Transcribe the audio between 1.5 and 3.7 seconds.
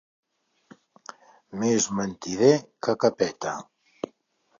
Més mentider que Capeta.